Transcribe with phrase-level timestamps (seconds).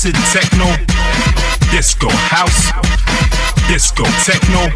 [0.00, 0.64] acid techno,
[1.72, 2.70] disco house,
[3.66, 4.68] disco techno,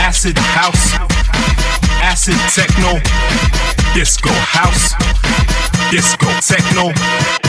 [0.00, 0.92] acid house,
[2.02, 3.00] acid techno,
[3.94, 4.92] disco house,
[5.92, 7.42] disco techno.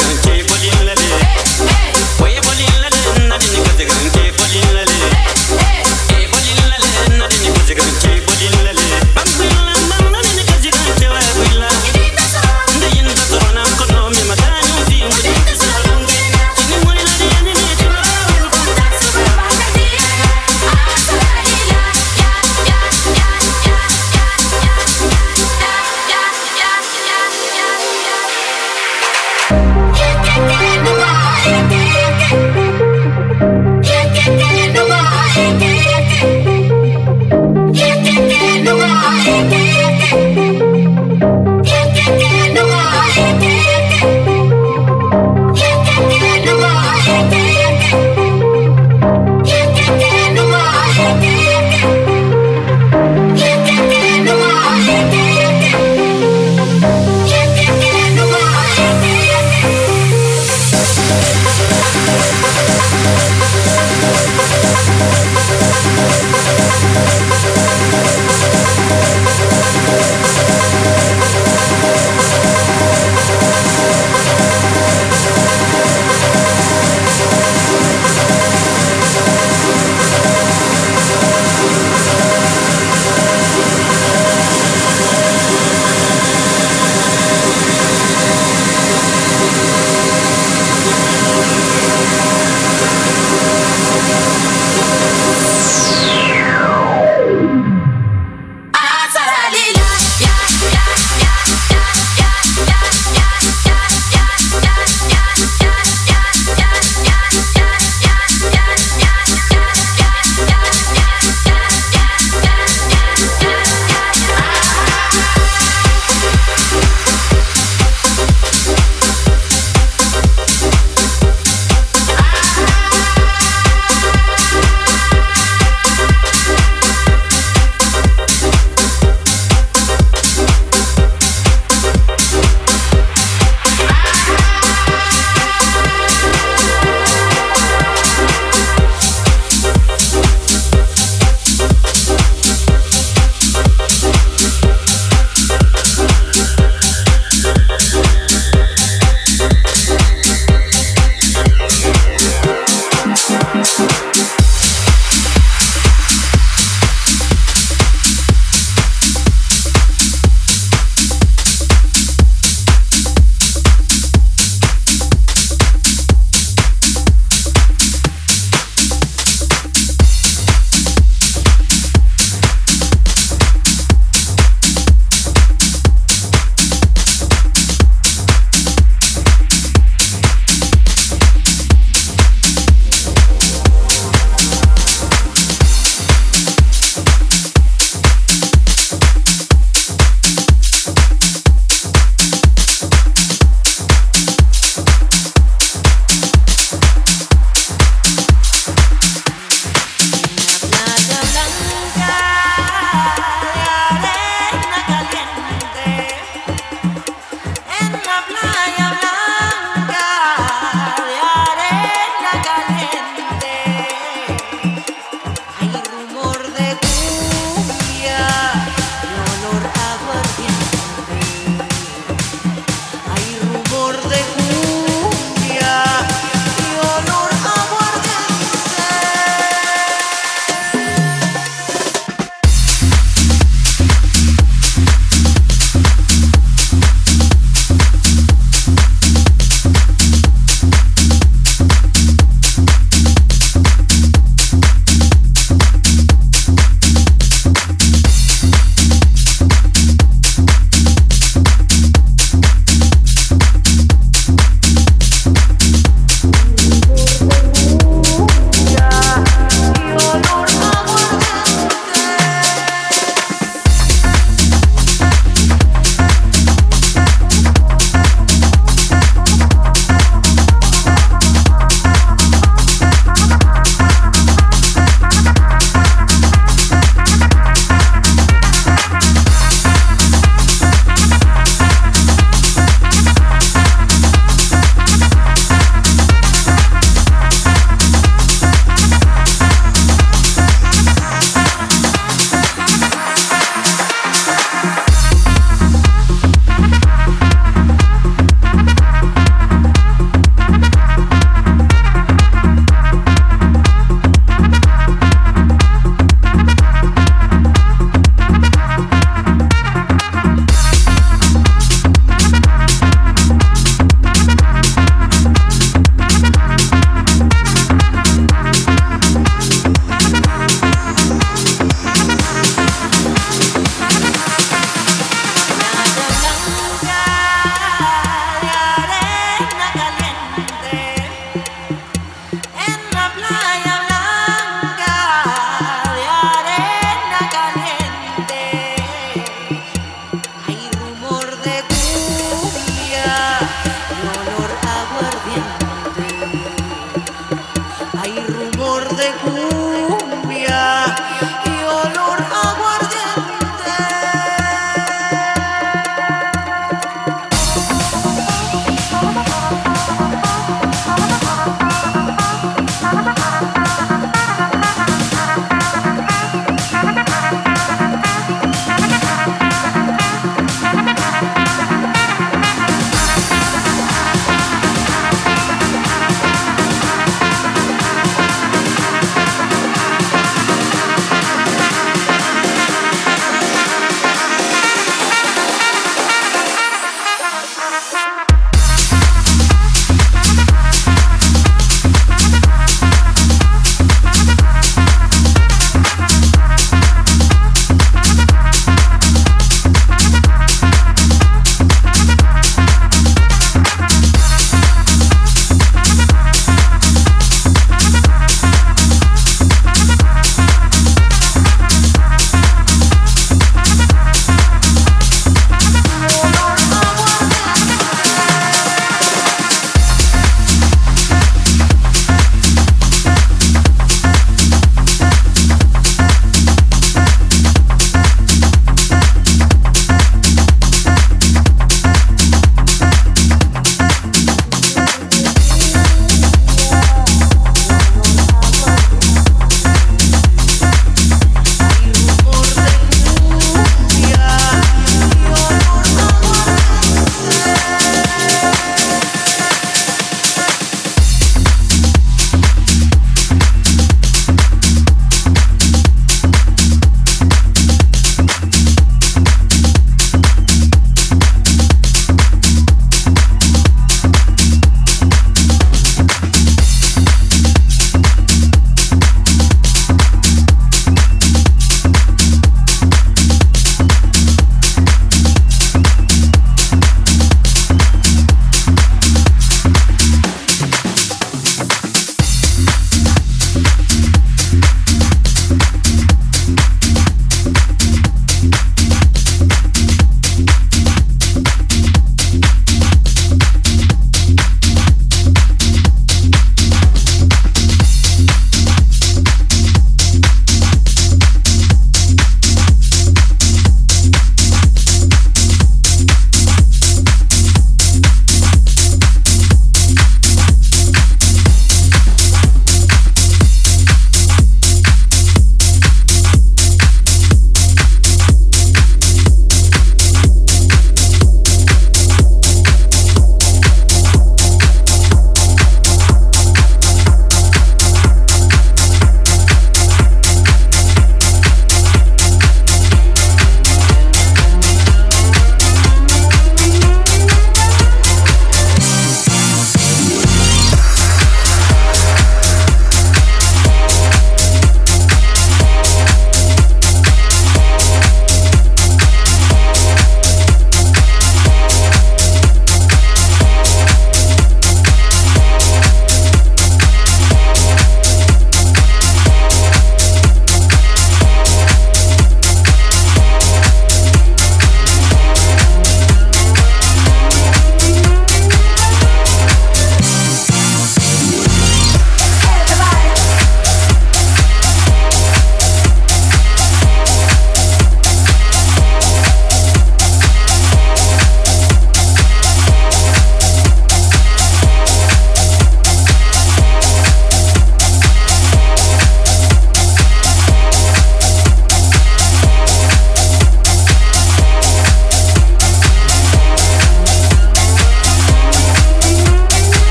[0.00, 0.23] you